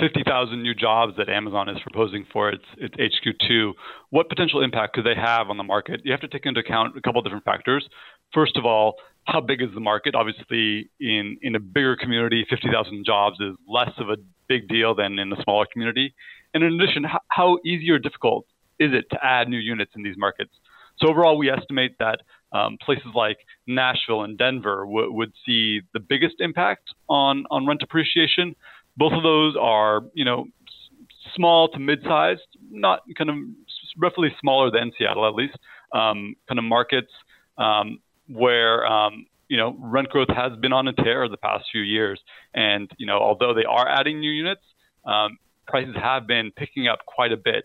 [0.00, 3.74] 50,000 new jobs that Amazon is proposing for its its HQ2,
[4.10, 6.00] what potential impact could they have on the market?
[6.02, 7.88] You have to take into account a couple of different factors.
[8.32, 8.96] First of all,
[9.28, 10.16] how big is the market?
[10.16, 14.16] Obviously, in in a bigger community, 50,000 jobs is less of a
[14.48, 16.14] big deal than in a smaller community.
[16.52, 18.44] And in addition, how, how easy or difficult
[18.80, 20.50] is it to add new units in these markets?
[20.98, 22.22] So overall, we estimate that
[22.54, 27.82] um, places like Nashville and Denver w- would see the biggest impact on on rent
[27.82, 28.54] appreciation.
[28.96, 33.36] Both of those are, you know, s- small to mid-sized, not kind of
[33.98, 35.58] roughly smaller than Seattle at least,
[35.92, 37.10] um, kind of markets
[37.58, 41.82] um, where um, you know rent growth has been on a tear the past few
[41.82, 42.20] years,
[42.54, 44.62] and you know although they are adding new units,
[45.04, 47.64] um, prices have been picking up quite a bit.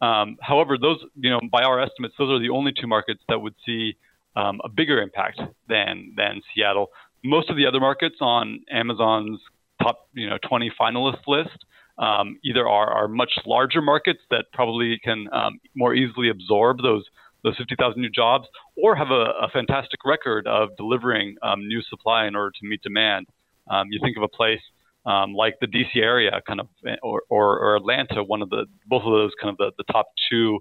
[0.00, 3.40] Um, however, those, you know, by our estimates, those are the only two markets that
[3.40, 3.96] would see
[4.38, 6.90] um, a bigger impact than than Seattle.
[7.24, 9.40] Most of the other markets on Amazon's
[9.82, 11.64] top, you know, 20 finalist list
[11.98, 17.04] um, either are, are much larger markets that probably can um, more easily absorb those
[17.44, 22.26] those 50,000 new jobs, or have a, a fantastic record of delivering um, new supply
[22.26, 23.28] in order to meet demand.
[23.70, 24.60] Um, you think of a place
[25.06, 26.66] um, like the DC area, kind of,
[27.00, 30.08] or, or, or, Atlanta, one of the both of those kind of the, the top
[30.28, 30.58] two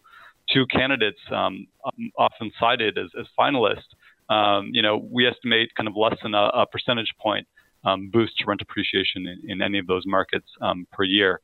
[0.54, 3.90] two candidates um, um often cited as, as finalists.
[4.30, 7.48] Um, you know, we estimate kind of less than a, a percentage point
[7.86, 11.40] um, boost to rent appreciation in, in, any of those markets um, per year.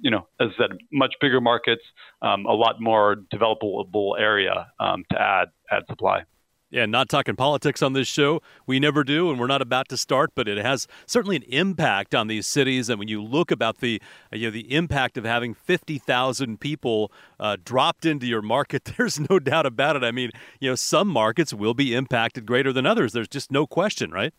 [0.00, 1.82] you know, as I said, much bigger markets,
[2.22, 6.22] a lot more developable area to add add supply.
[6.70, 8.42] Yeah, not talking politics on this show.
[8.66, 10.32] We never do, and we're not about to start.
[10.34, 12.90] But it has certainly an impact on these cities.
[12.90, 14.02] And when you look about the
[14.32, 19.18] you know the impact of having fifty thousand people uh, dropped into your market, there's
[19.30, 20.04] no doubt about it.
[20.04, 23.12] I mean, you know, some markets will be impacted greater than others.
[23.12, 24.34] There's just no question, right?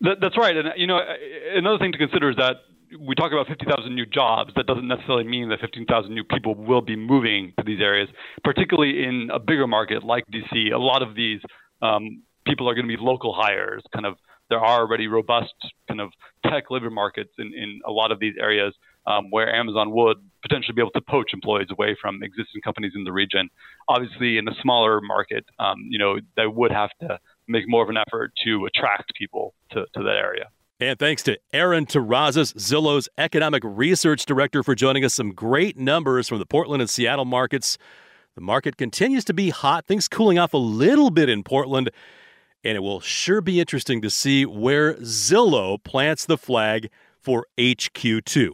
[0.00, 0.56] That, that's right.
[0.56, 0.98] And you know,
[1.54, 2.56] another thing to consider is that
[3.00, 4.52] we talk about 50,000 new jobs.
[4.56, 8.08] That doesn't necessarily mean that 15,000 new people will be moving to these areas,
[8.44, 10.72] particularly in a bigger market like DC.
[10.72, 11.40] A lot of these
[11.80, 13.82] um, people are going to be local hires.
[13.92, 14.14] Kind of,
[14.50, 15.54] there are already robust
[15.88, 16.10] kind of
[16.46, 18.74] tech labor markets in, in a lot of these areas
[19.06, 23.04] um, where Amazon would potentially be able to poach employees away from existing companies in
[23.04, 23.48] the region.
[23.88, 27.88] Obviously, in a smaller market, um, you know, they would have to make more of
[27.88, 30.46] an effort to attract people to, to that area.
[30.82, 35.14] And thanks to Aaron Terrazas, Zillow's economic research director, for joining us.
[35.14, 37.78] Some great numbers from the Portland and Seattle markets.
[38.34, 41.90] The market continues to be hot, things cooling off a little bit in Portland.
[42.64, 46.90] And it will sure be interesting to see where Zillow plants the flag
[47.20, 48.50] for HQ2.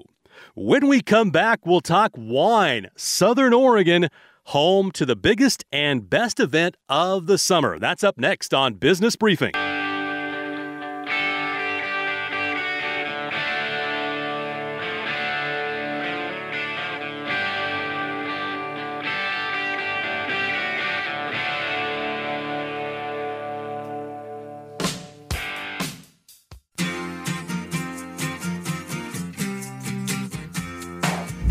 [0.55, 2.89] When we come back, we'll talk wine.
[2.95, 4.11] Southern Oregon,
[4.45, 7.79] home to the biggest and best event of the summer.
[7.79, 9.53] That's up next on Business Briefing.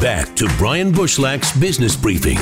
[0.07, 2.37] Back to Brian Bushlack's business briefing.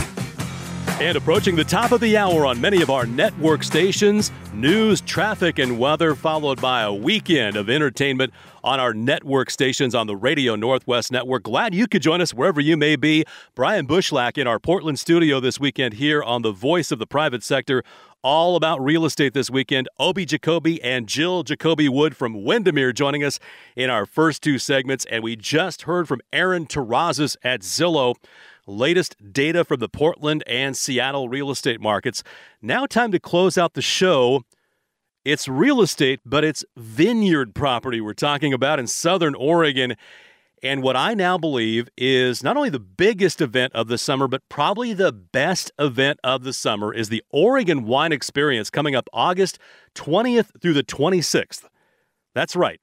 [1.02, 5.58] And approaching the top of the hour on many of our network stations, news, traffic,
[5.58, 10.56] and weather, followed by a weekend of entertainment on our network stations on the Radio
[10.56, 11.42] Northwest Network.
[11.42, 13.26] Glad you could join us wherever you may be.
[13.56, 17.44] Brian Bushlack in our Portland studio this weekend here on the Voice of the Private
[17.44, 17.84] Sector.
[18.26, 19.88] All about real estate this weekend.
[20.00, 23.40] OB Jacobi and Jill Jacobi Wood from Windermere joining us
[23.76, 25.06] in our first two segments.
[25.12, 28.16] And we just heard from Aaron Terrazas at Zillow
[28.66, 32.24] latest data from the Portland and Seattle real estate markets.
[32.64, 34.42] Now, time to close out the show.
[35.24, 39.98] It's real estate, but it's vineyard property we're talking about in Southern Oregon.
[40.66, 44.42] And what I now believe is not only the biggest event of the summer, but
[44.50, 49.60] probably the best event of the summer is the Oregon Wine Experience coming up August
[49.94, 51.66] 20th through the 26th.
[52.34, 52.82] That's right,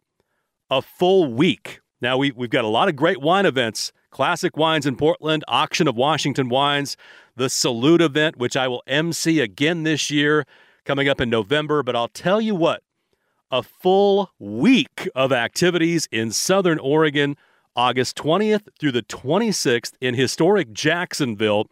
[0.70, 1.80] a full week.
[2.00, 5.88] Now, we, we've got a lot of great wine events Classic Wines in Portland, Auction
[5.88, 6.96] of Washington Wines,
[7.34, 10.46] the Salud event, which I will MC again this year,
[10.84, 11.82] coming up in November.
[11.82, 12.84] But I'll tell you what,
[13.50, 17.36] a full week of activities in Southern Oregon,
[17.74, 21.66] August 20th through the 26th in historic Jacksonville.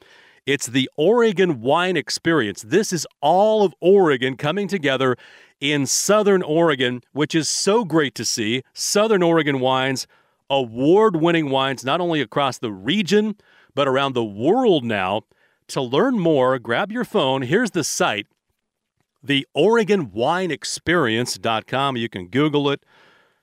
[0.47, 2.63] It's the Oregon Wine Experience.
[2.63, 5.17] This is all of Oregon coming together
[5.61, 8.63] in Southern Oregon, which is so great to see.
[8.73, 10.07] Southern Oregon wines
[10.49, 13.37] award winning wines, not only across the region,
[13.75, 15.23] but around the world now.
[15.69, 17.43] To learn more, grab your phone.
[17.43, 18.27] Here's the site
[19.23, 21.97] the OregonWineExperience.com.
[21.97, 22.83] You can Google it.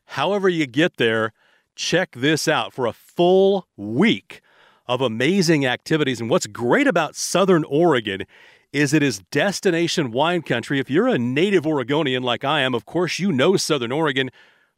[0.06, 1.34] However, you get there,
[1.78, 4.42] check this out for a full week
[4.88, 6.20] of amazing activities.
[6.20, 8.24] And what's great about Southern Oregon
[8.74, 10.80] is it is destination wine country.
[10.80, 14.30] If you're a native Oregonian like I am, of course, you know Southern Oregon,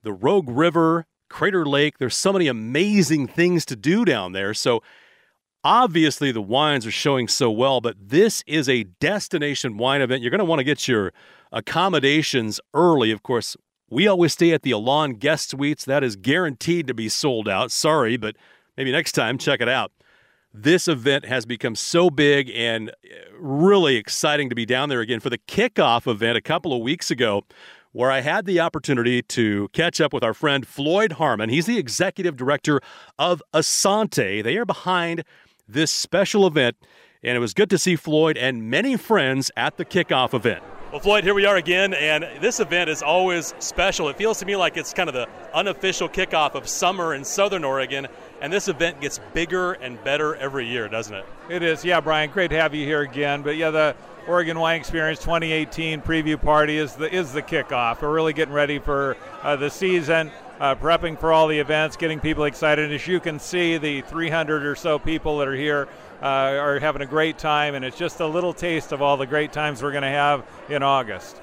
[0.04, 1.98] the Rogue River, Crater Lake.
[1.98, 4.54] There's so many amazing things to do down there.
[4.54, 4.84] So
[5.64, 10.22] obviously the wines are showing so well, but this is a destination wine event.
[10.22, 11.14] You're going to want to get your
[11.52, 13.12] accommodations early.
[13.12, 13.56] Of course,
[13.90, 15.86] we always stay at the Elan guest suites.
[15.86, 17.72] That is guaranteed to be sold out.
[17.72, 18.36] Sorry, but
[18.78, 19.92] maybe next time check it out.
[20.54, 22.94] This event has become so big and uh,
[23.40, 27.12] really exciting to be down there again for the kickoff event a couple of weeks
[27.12, 27.44] ago
[27.92, 31.50] where I had the opportunity to catch up with our friend Floyd Harmon.
[31.50, 32.82] He's the executive director
[33.18, 34.44] of Asante.
[34.44, 35.24] They are behind
[35.68, 36.78] this special event,
[37.24, 40.64] and it was good to see Floyd and many friends at the kickoff event.
[40.92, 44.10] Well, Floyd, here we are again, and this event is always special.
[44.10, 47.64] It feels to me like it's kind of the unofficial kickoff of summer in Southern
[47.64, 48.08] Oregon,
[48.42, 51.26] and this event gets bigger and better every year, doesn't it?
[51.48, 52.32] It is, yeah, Brian.
[52.32, 53.44] Great to have you here again.
[53.44, 53.96] But yeah, the
[54.28, 58.02] Oregon Wine Experience 2018 preview party is the is the kickoff.
[58.02, 62.20] We're really getting ready for uh, the season, uh, prepping for all the events, getting
[62.20, 62.92] people excited.
[62.92, 65.88] As you can see, the 300 or so people that are here
[66.22, 69.28] uh, are having a great time, and it's just a little taste of all the
[69.28, 71.42] great times we're going to have in August.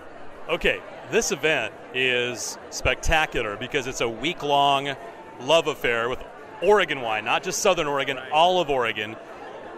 [0.49, 4.95] Okay, this event is spectacular because it's a week long
[5.41, 6.23] love affair with
[6.63, 9.17] Oregon wine, not just Southern Oregon, all of Oregon.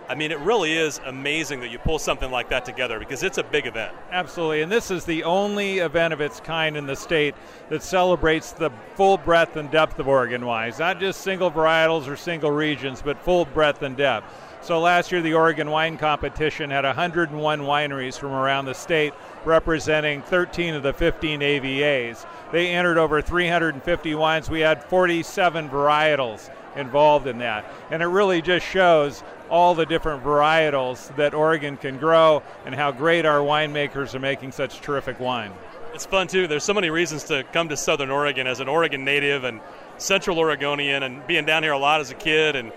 [0.09, 3.37] I mean, it really is amazing that you pull something like that together because it's
[3.37, 3.95] a big event.
[4.11, 7.35] Absolutely, and this is the only event of its kind in the state
[7.69, 12.17] that celebrates the full breadth and depth of Oregon wines, not just single varietals or
[12.17, 14.33] single regions, but full breadth and depth.
[14.69, 19.15] So last year, the Oregon Wine Competition had 101 wineries from around the state
[19.47, 22.27] representing 13 of the 15 AVAs.
[22.53, 24.51] They entered over 350 wines.
[24.51, 27.65] We had 47 varietals involved in that.
[27.91, 32.93] And it really just shows all the different varietals that Oregon can grow and how
[32.93, 35.53] great our winemakers are making such terrific wine.
[35.95, 36.47] It's fun too.
[36.47, 39.63] There's so many reasons to come to Southern Oregon as an Oregon native and
[39.97, 42.71] Central Oregonian, and being down here a lot as a kid and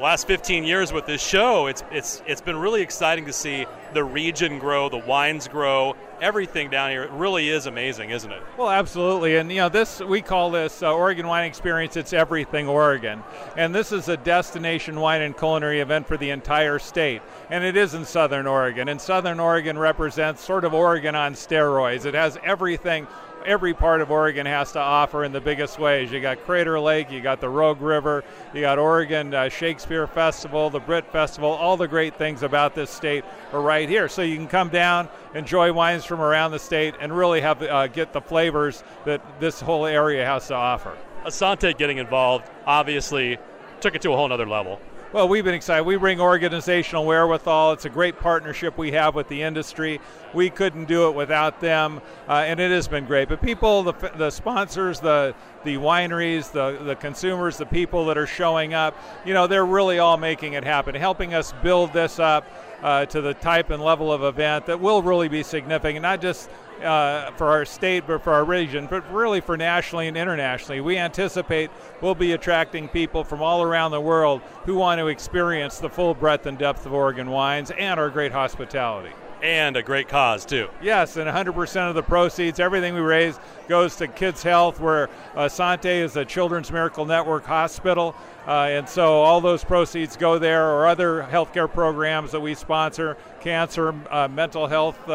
[0.00, 4.04] last 15 years with this show, it's it's it's been really exciting to see the
[4.04, 7.02] region grow, the wines grow, everything down here.
[7.02, 8.42] It really is amazing, isn't it?
[8.56, 9.36] Well, absolutely.
[9.36, 11.96] And you know, this we call this uh, Oregon Wine Experience.
[11.96, 13.22] It's everything Oregon,
[13.56, 17.22] and this is a destination wine and culinary event for the entire state.
[17.50, 18.88] And it is in Southern Oregon.
[18.88, 22.06] And Southern Oregon represents sort of Oregon on steroids.
[22.06, 23.06] It has everything
[23.46, 26.10] every part of Oregon has to offer in the biggest ways.
[26.10, 28.24] You got Crater Lake, you got the Rogue River,
[28.54, 32.90] you got Oregon uh, Shakespeare Festival, the Britt Festival, all the great things about this
[32.90, 34.08] state are right here.
[34.08, 37.86] So you can come down, enjoy wines from around the state, and really have uh,
[37.86, 40.96] get the flavors that this whole area has to offer.
[41.24, 43.38] Asante getting involved obviously
[43.80, 44.80] took it to a whole other level.
[45.12, 45.84] Well, we've been excited.
[45.84, 47.72] We bring organizational wherewithal.
[47.72, 50.00] It's a great partnership we have with the industry.
[50.32, 53.28] We couldn't do it without them, uh, and it has been great.
[53.28, 55.34] But people, the, the sponsors, the
[55.64, 58.96] the wineries, the the consumers, the people that are showing up,
[59.26, 62.46] you know, they're really all making it happen, helping us build this up
[62.82, 66.48] uh, to the type and level of event that will really be significant, not just
[66.82, 70.80] uh, for our state, but for our region, but really for nationally and internationally.
[70.80, 71.70] We anticipate
[72.00, 76.14] we'll be attracting people from all around the world who want to experience the full
[76.14, 79.12] breadth and depth of Oregon wines and our great hospitality
[79.42, 80.68] and a great cause too.
[80.80, 85.48] Yes, and 100% of the proceeds, everything we raise, goes to Kids Health, where uh,
[85.48, 88.14] Sante is a Children's Miracle Network hospital,
[88.46, 93.16] uh, and so all those proceeds go there, or other healthcare programs that we sponsor,
[93.40, 95.08] cancer, uh, mental health.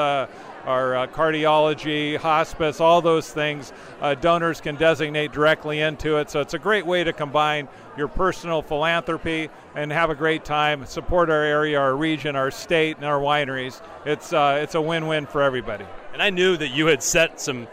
[0.67, 6.29] Our uh, cardiology, hospice, all those things, uh, donors can designate directly into it.
[6.29, 10.85] So it's a great way to combine your personal philanthropy and have a great time,
[10.85, 13.81] support our area, our region, our state, and our wineries.
[14.05, 15.85] It's, uh, it's a win win for everybody.
[16.11, 17.69] And I knew that you had set some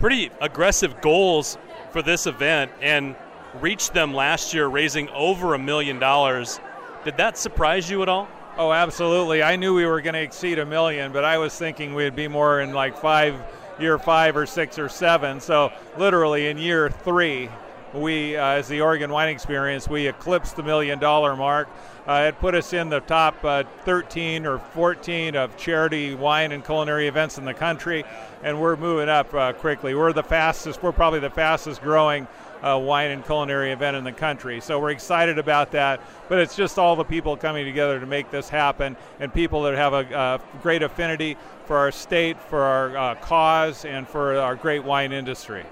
[0.00, 1.56] pretty aggressive goals
[1.92, 3.14] for this event and
[3.60, 6.58] reached them last year, raising over a million dollars.
[7.04, 8.26] Did that surprise you at all?
[8.56, 9.42] Oh, absolutely.
[9.42, 12.28] I knew we were going to exceed a million, but I was thinking we'd be
[12.28, 13.34] more in like five,
[13.80, 15.40] year five or six or seven.
[15.40, 17.48] So literally in year three,
[17.94, 21.68] we, uh, as the Oregon Wine Experience, we eclipsed the million dollar mark.
[22.06, 26.64] Uh, it put us in the top uh, 13 or 14 of charity wine and
[26.64, 28.04] culinary events in the country,
[28.42, 29.94] and we're moving up uh, quickly.
[29.94, 32.26] We're the fastest, we're probably the fastest growing
[32.62, 34.60] uh, wine and culinary event in the country.
[34.60, 36.00] So we're excited about that.
[36.28, 39.74] But it's just all the people coming together to make this happen, and people that
[39.74, 41.36] have a, a great affinity
[41.66, 45.64] for our state, for our uh, cause, and for our great wine industry.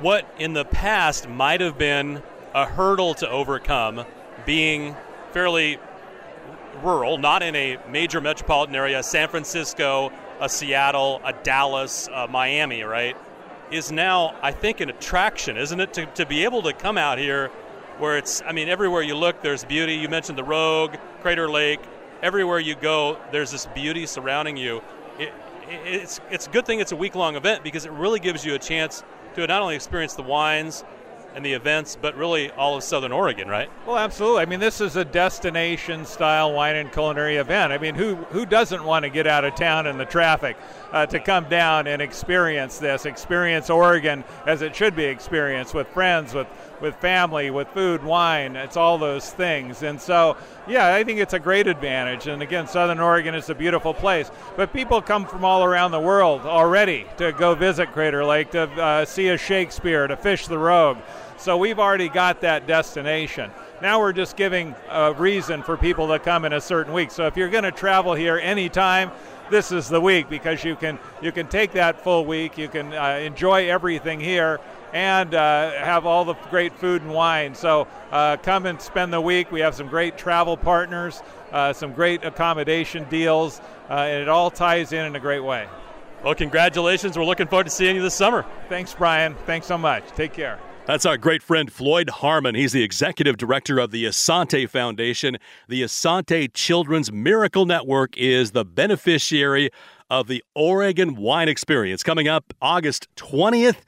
[0.00, 2.22] What in the past might have been
[2.54, 4.04] a hurdle to overcome,
[4.44, 4.94] being
[5.32, 5.78] fairly
[6.82, 12.82] rural, not in a major metropolitan area, San Francisco, a Seattle, a Dallas, a Miami,
[12.82, 13.16] right?
[13.70, 15.92] is now, I think, an attraction, isn't it?
[15.94, 17.48] To, to be able to come out here
[17.98, 19.94] where it's, I mean, everywhere you look, there's beauty.
[19.94, 21.80] You mentioned the Rogue, Crater Lake.
[22.22, 24.82] Everywhere you go, there's this beauty surrounding you.
[25.18, 25.32] It,
[25.68, 28.54] it's, it's a good thing it's a week long event because it really gives you
[28.54, 29.02] a chance
[29.36, 30.84] to not only experience the wines,
[31.36, 33.68] and the events, but really all of Southern Oregon, right?
[33.86, 34.40] Well, absolutely.
[34.40, 37.74] I mean, this is a destination style wine and culinary event.
[37.74, 40.56] I mean, who who doesn't want to get out of town in the traffic
[40.92, 45.86] uh, to come down and experience this, experience Oregon as it should be experienced with
[45.88, 46.46] friends, with
[46.80, 48.56] with family, with food, wine.
[48.56, 49.82] It's all those things.
[49.82, 52.26] And so, yeah, I think it's a great advantage.
[52.26, 54.30] And again, Southern Oregon is a beautiful place.
[54.56, 58.62] But people come from all around the world already to go visit Crater Lake, to
[58.62, 60.98] uh, see a Shakespeare, to fish the Rogue.
[61.38, 63.50] So we've already got that destination.
[63.82, 67.10] Now we're just giving a reason for people to come in a certain week.
[67.10, 69.10] So if you're going to travel here anytime,
[69.50, 72.58] this is the week because you can you can take that full week.
[72.58, 74.60] You can uh, enjoy everything here
[74.92, 77.54] and uh, have all the great food and wine.
[77.54, 79.50] So uh, come and spend the week.
[79.52, 81.22] We have some great travel partners,
[81.52, 83.60] uh, some great accommodation deals,
[83.90, 85.68] uh, and it all ties in in a great way.
[86.24, 87.16] Well, congratulations.
[87.16, 88.44] We're looking forward to seeing you this summer.
[88.68, 89.34] Thanks, Brian.
[89.46, 90.08] Thanks so much.
[90.12, 90.58] Take care.
[90.86, 92.54] That's our great friend Floyd Harmon.
[92.54, 95.36] He's the executive director of the Asante Foundation.
[95.66, 99.70] The Asante Children's Miracle Network is the beneficiary
[100.08, 103.78] of the Oregon Wine Experience coming up August 20th,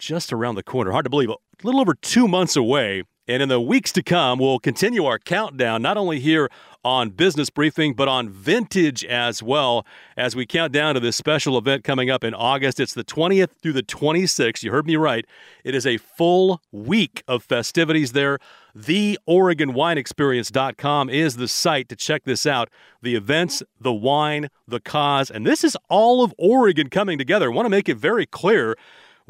[0.00, 0.90] just around the corner.
[0.90, 3.04] Hard to believe, a little over two months away.
[3.28, 6.50] And in the weeks to come, we'll continue our countdown, not only here
[6.82, 9.86] on Business Briefing, but on Vintage as well,
[10.16, 12.80] as we count down to this special event coming up in August.
[12.80, 14.64] It's the 20th through the 26th.
[14.64, 15.24] You heard me right.
[15.62, 18.40] It is a full week of festivities there.
[18.76, 22.68] TheOregonWineExperience.com is the site to check this out.
[23.00, 27.52] The events, the wine, the cause, and this is all of Oregon coming together.
[27.52, 28.76] I want to make it very clear.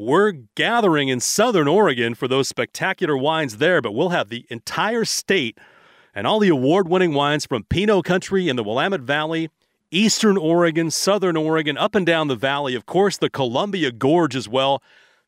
[0.00, 5.04] We're gathering in Southern Oregon for those spectacular wines there, but we'll have the entire
[5.04, 5.58] state
[6.14, 9.50] and all the award winning wines from Pinot Country in the Willamette Valley,
[9.90, 14.48] Eastern Oregon, Southern Oregon, up and down the valley, of course, the Columbia Gorge as
[14.48, 14.82] well.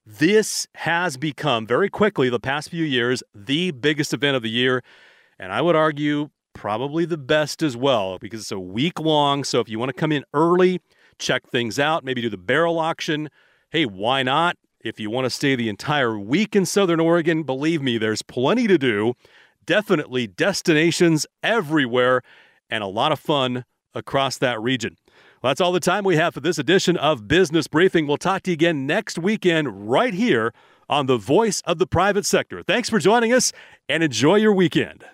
[0.07, 4.83] This has become very quickly, the past few years, the biggest event of the year.
[5.39, 9.45] And I would argue probably the best as well because it's a week long.
[9.45, 10.81] So if you want to come in early,
[11.19, 13.29] check things out, maybe do the barrel auction,
[13.69, 14.57] hey, why not?
[14.85, 18.67] If you want to stay the entire week in Southern Oregon, believe me, there's plenty
[18.67, 19.15] to do
[19.65, 22.21] definitely destinations everywhere
[22.69, 23.65] and a lot of fun
[23.95, 24.97] across that region.
[25.41, 28.09] Well, that's all the time we have for this edition of Business Briefing.
[28.09, 30.53] We'll talk to you again next weekend right here
[30.89, 32.61] on the voice of the private sector.
[32.65, 33.53] Thanks for joining us
[33.89, 35.05] and enjoy your weekend.